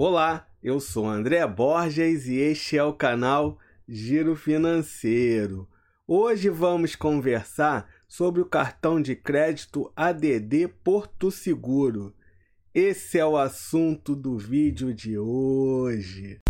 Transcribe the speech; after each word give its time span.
Olá, 0.00 0.46
eu 0.62 0.78
sou 0.78 1.08
André 1.08 1.44
Borges 1.44 2.28
e 2.28 2.36
este 2.36 2.78
é 2.78 2.84
o 2.84 2.92
canal 2.92 3.58
Giro 3.88 4.36
Financeiro. 4.36 5.68
Hoje 6.06 6.48
vamos 6.48 6.94
conversar 6.94 7.90
sobre 8.06 8.40
o 8.40 8.44
cartão 8.44 9.02
de 9.02 9.16
crédito 9.16 9.90
ADD 9.96 10.68
Porto 10.84 11.32
Seguro. 11.32 12.14
Esse 12.72 13.18
é 13.18 13.26
o 13.26 13.36
assunto 13.36 14.14
do 14.14 14.38
vídeo 14.38 14.94
de 14.94 15.18
hoje. 15.18 16.40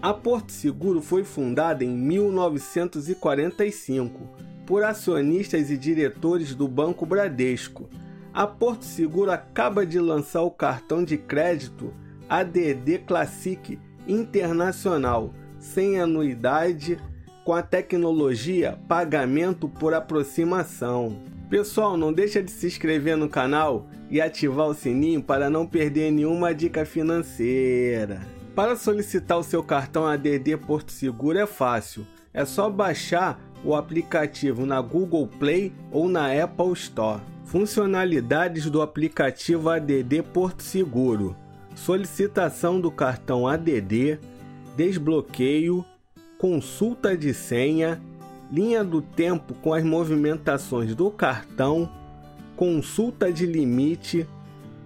A 0.00 0.14
Porto 0.14 0.50
Seguro 0.50 1.02
foi 1.02 1.24
fundada 1.24 1.84
em 1.84 1.94
1945 1.94 4.18
por 4.64 4.82
acionistas 4.82 5.70
e 5.70 5.76
diretores 5.76 6.54
do 6.54 6.66
Banco 6.66 7.04
Bradesco. 7.04 7.86
A 8.32 8.46
Porto 8.46 8.84
Seguro 8.84 9.32
acaba 9.32 9.84
de 9.84 9.98
lançar 9.98 10.42
o 10.42 10.50
cartão 10.52 11.02
de 11.02 11.18
crédito 11.18 11.92
ADD 12.28 12.98
Classic 13.04 13.76
Internacional, 14.06 15.34
sem 15.58 16.00
anuidade, 16.00 16.96
com 17.44 17.52
a 17.52 17.62
tecnologia 17.62 18.78
pagamento 18.86 19.68
por 19.68 19.94
aproximação. 19.94 21.20
Pessoal, 21.48 21.96
não 21.96 22.12
deixa 22.12 22.40
de 22.40 22.52
se 22.52 22.68
inscrever 22.68 23.16
no 23.16 23.28
canal 23.28 23.88
e 24.08 24.20
ativar 24.20 24.68
o 24.68 24.74
sininho 24.74 25.20
para 25.20 25.50
não 25.50 25.66
perder 25.66 26.12
nenhuma 26.12 26.54
dica 26.54 26.84
financeira. 26.84 28.20
Para 28.54 28.76
solicitar 28.76 29.38
o 29.38 29.42
seu 29.42 29.62
cartão 29.62 30.06
ADD 30.06 30.56
Porto 30.64 30.92
Seguro 30.92 31.36
é 31.36 31.46
fácil. 31.46 32.06
É 32.32 32.44
só 32.44 32.70
baixar 32.70 33.40
o 33.64 33.74
aplicativo 33.74 34.64
na 34.64 34.80
Google 34.80 35.26
Play 35.26 35.72
ou 35.90 36.08
na 36.08 36.32
Apple 36.32 36.72
Store. 36.74 37.20
Funcionalidades 37.50 38.70
do 38.70 38.80
aplicativo 38.80 39.70
ADD 39.70 40.22
Porto 40.32 40.62
Seguro: 40.62 41.34
solicitação 41.74 42.80
do 42.80 42.92
cartão 42.92 43.44
ADD, 43.44 44.20
desbloqueio, 44.76 45.84
consulta 46.38 47.16
de 47.16 47.34
senha, 47.34 48.00
linha 48.52 48.84
do 48.84 49.02
tempo 49.02 49.52
com 49.54 49.74
as 49.74 49.82
movimentações 49.82 50.94
do 50.94 51.10
cartão, 51.10 51.90
consulta 52.54 53.32
de 53.32 53.46
limite, 53.46 54.28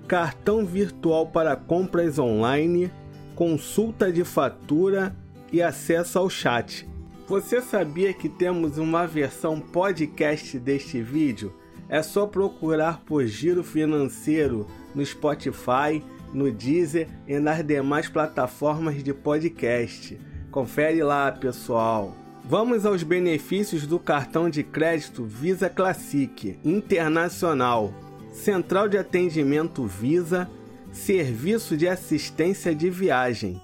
cartão 0.09 0.65
virtual 0.65 1.27
para 1.27 1.55
compras 1.55 2.19
online 2.19 2.91
consulta 3.35 4.13
de 4.13 4.25
fatura 4.25 5.15
e 5.53 5.61
acesso 5.61 6.19
ao 6.19 6.31
chat. 6.31 6.89
Você 7.27 7.61
sabia 7.61 8.15
que 8.15 8.29
temos 8.29 8.79
uma 8.79 9.07
versão 9.07 9.61
podcast 9.61 10.59
deste 10.59 11.03
vídeo? 11.03 11.53
É 11.89 12.03
só 12.03 12.27
procurar 12.27 13.01
por 13.01 13.27
Giro 13.27 13.63
Financeiro 13.63 14.67
no 14.95 15.05
Spotify, 15.05 16.03
no 16.33 16.51
Deezer 16.51 17.09
e 17.27 17.39
nas 17.39 17.65
demais 17.65 18.09
plataformas 18.09 19.03
de 19.03 19.13
podcast. 19.13 20.19
Confere 20.51 21.03
lá, 21.03 21.31
pessoal. 21.31 22.15
Vamos 22.45 22.85
aos 22.85 23.03
benefícios 23.03 23.87
do 23.87 23.99
cartão 23.99 24.51
de 24.51 24.63
crédito 24.63 25.25
Visa 25.25 25.69
Classic 25.69 26.59
Internacional. 26.65 27.93
Central 28.33 28.89
de 28.89 28.99
atendimento 28.99 29.87
Visa 29.87 30.51
serviço 30.95 31.77
de 31.77 31.89
assistência 31.89 32.73
de 32.73 32.89
viagem, 32.89 33.61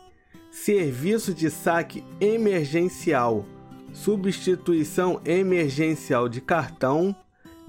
serviço 0.50 1.32
de 1.32 1.48
saque 1.48 2.04
emergencial, 2.20 3.46
substituição 3.92 5.20
emergencial 5.24 6.28
de 6.28 6.40
cartão, 6.40 7.14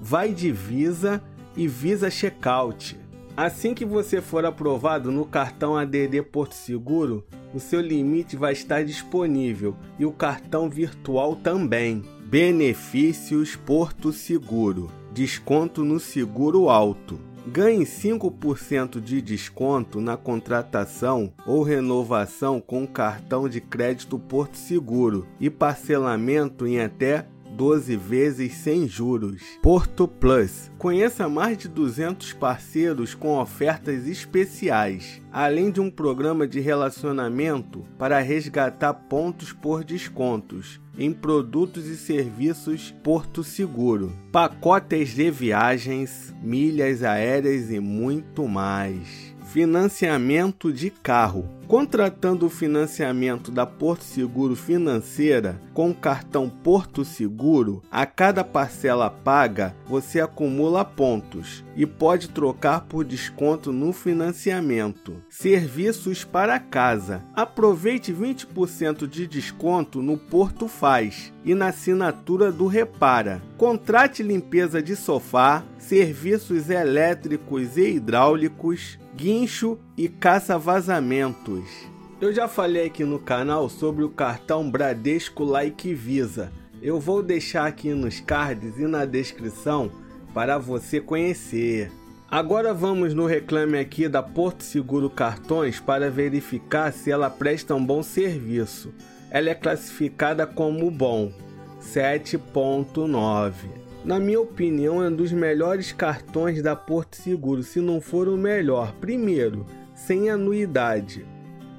vai 0.02 0.34
de 0.34 0.50
Visa 0.50 1.22
e 1.56 1.68
Visa 1.68 2.10
Checkout. 2.10 2.98
Assim 3.36 3.72
que 3.72 3.84
você 3.84 4.20
for 4.20 4.44
aprovado 4.44 5.12
no 5.12 5.24
cartão 5.24 5.76
ADD 5.76 6.20
Porto 6.30 6.54
Seguro, 6.54 7.24
o 7.54 7.60
seu 7.60 7.80
limite 7.80 8.36
vai 8.36 8.52
estar 8.52 8.84
disponível 8.84 9.76
e 10.00 10.04
o 10.04 10.10
cartão 10.10 10.68
virtual 10.68 11.36
também. 11.36 12.02
Benefícios 12.24 13.54
Porto 13.54 14.12
Seguro: 14.12 14.90
desconto 15.14 15.84
no 15.84 16.00
seguro 16.00 16.68
alto 16.68 17.18
Ganhe 17.46 17.84
5% 17.84 19.00
de 19.00 19.20
desconto 19.20 20.00
na 20.00 20.16
contratação 20.16 21.32
ou 21.44 21.64
renovação 21.64 22.60
com 22.60 22.86
cartão 22.86 23.48
de 23.48 23.60
crédito 23.60 24.16
Porto 24.16 24.56
Seguro 24.56 25.26
e 25.40 25.50
parcelamento 25.50 26.68
em 26.68 26.80
até 26.80 27.26
12 27.56 27.96
vezes 27.96 28.54
sem 28.54 28.88
juros. 28.88 29.42
Porto 29.62 30.08
Plus. 30.08 30.70
Conheça 30.78 31.28
mais 31.28 31.58
de 31.58 31.68
200 31.68 32.32
parceiros 32.32 33.14
com 33.14 33.38
ofertas 33.38 34.06
especiais, 34.06 35.20
além 35.32 35.70
de 35.70 35.80
um 35.80 35.90
programa 35.90 36.46
de 36.46 36.60
relacionamento 36.60 37.82
para 37.98 38.18
resgatar 38.20 38.94
pontos 38.94 39.52
por 39.52 39.84
descontos 39.84 40.80
em 40.98 41.12
produtos 41.12 41.86
e 41.86 41.96
serviços 41.96 42.94
Porto 43.02 43.42
Seguro, 43.42 44.12
pacotes 44.30 45.14
de 45.14 45.30
viagens, 45.30 46.34
milhas 46.42 47.02
aéreas 47.02 47.70
e 47.70 47.80
muito 47.80 48.46
mais. 48.46 49.31
Financiamento 49.44 50.72
de 50.72 50.90
carro. 50.90 51.48
Contratando 51.66 52.46
o 52.46 52.50
financiamento 52.50 53.50
da 53.50 53.64
Porto 53.64 54.04
Seguro 54.04 54.54
Financeira 54.54 55.58
com 55.72 55.94
cartão 55.94 56.48
Porto 56.48 57.02
Seguro, 57.02 57.82
a 57.90 58.04
cada 58.04 58.44
parcela 58.44 59.08
paga 59.08 59.74
você 59.86 60.20
acumula 60.20 60.84
pontos 60.84 61.64
e 61.74 61.86
pode 61.86 62.28
trocar 62.28 62.82
por 62.82 63.04
desconto 63.04 63.72
no 63.72 63.92
financiamento. 63.92 65.16
Serviços 65.30 66.24
para 66.24 66.58
casa. 66.58 67.22
Aproveite 67.34 68.12
20% 68.12 69.06
de 69.06 69.26
desconto 69.26 70.02
no 70.02 70.18
Porto 70.18 70.68
Faz 70.68 71.32
e 71.42 71.54
na 71.54 71.68
assinatura 71.68 72.52
do 72.52 72.66
Repara. 72.66 73.40
Contrate 73.56 74.22
limpeza 74.22 74.82
de 74.82 74.94
sofá, 74.94 75.64
serviços 75.78 76.68
elétricos 76.68 77.78
e 77.78 77.94
hidráulicos, 77.94 78.98
guincho 79.22 79.78
e 79.96 80.08
caça-vazamentos. 80.08 81.62
Eu 82.20 82.32
já 82.32 82.48
falei 82.48 82.86
aqui 82.86 83.04
no 83.04 83.20
canal 83.20 83.68
sobre 83.68 84.02
o 84.02 84.10
cartão 84.10 84.68
Bradesco 84.68 85.44
Like 85.44 85.94
Visa. 85.94 86.50
Eu 86.82 86.98
vou 86.98 87.22
deixar 87.22 87.68
aqui 87.68 87.94
nos 87.94 88.18
cards 88.18 88.76
e 88.80 88.82
na 88.88 89.04
descrição 89.04 89.92
para 90.34 90.58
você 90.58 91.00
conhecer. 91.00 91.92
Agora 92.28 92.74
vamos 92.74 93.14
no 93.14 93.24
reclame 93.24 93.78
aqui 93.78 94.08
da 94.08 94.24
Porto 94.24 94.64
Seguro 94.64 95.08
Cartões 95.08 95.78
para 95.78 96.10
verificar 96.10 96.92
se 96.92 97.08
ela 97.08 97.30
presta 97.30 97.76
um 97.76 97.86
bom 97.86 98.02
serviço. 98.02 98.92
Ela 99.30 99.50
é 99.50 99.54
classificada 99.54 100.48
como 100.48 100.90
bom, 100.90 101.32
7.9. 101.80 103.52
Na 104.04 104.18
minha 104.18 104.40
opinião, 104.40 105.00
é 105.00 105.06
um 105.06 105.14
dos 105.14 105.30
melhores 105.30 105.92
cartões 105.92 106.60
da 106.60 106.74
Porto 106.74 107.16
Seguro, 107.16 107.62
se 107.62 107.80
não 107.80 108.00
for 108.00 108.26
o 108.26 108.36
melhor. 108.36 108.92
Primeiro, 108.96 109.64
sem 109.94 110.28
anuidade. 110.28 111.24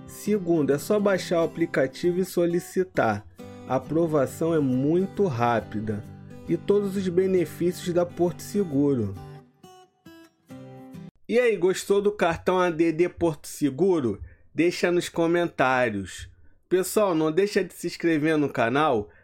Segundo, 0.07 0.71
é 0.71 0.77
só 0.77 0.97
baixar 1.01 1.41
o 1.41 1.43
aplicativo 1.43 2.21
e 2.21 2.25
solicitar. 2.25 3.25
A 3.67 3.75
aprovação 3.75 4.53
é 4.53 4.59
muito 4.59 5.25
rápida 5.25 6.01
e 6.47 6.55
todos 6.55 6.95
os 6.95 7.07
benefícios 7.09 7.93
da 7.93 8.05
Porto 8.05 8.41
Seguro. 8.41 9.13
E 11.27 11.37
aí, 11.37 11.57
gostou 11.57 12.01
do 12.01 12.11
cartão 12.11 12.57
ADD 12.57 13.09
Porto 13.19 13.47
Seguro? 13.47 14.21
Deixa 14.55 14.89
nos 14.89 15.09
comentários. 15.09 16.29
Pessoal, 16.69 17.13
não 17.13 17.29
deixa 17.29 17.61
de 17.61 17.73
se 17.73 17.87
inscrever 17.87 18.37
no 18.37 18.47
canal 18.47 19.09